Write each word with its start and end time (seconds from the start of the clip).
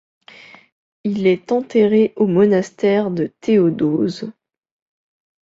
Il 1.03 1.27
est 1.27 1.51
enterré 1.51 2.11
au 2.15 2.25
monastère 2.25 3.11
de 3.11 3.27
Théodose. 3.39 4.31